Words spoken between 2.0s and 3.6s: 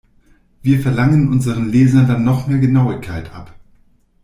dann noch mehr Genauigkeit ab.